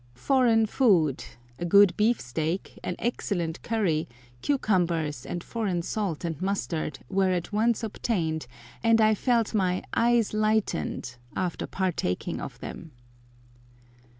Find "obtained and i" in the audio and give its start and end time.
7.83-9.13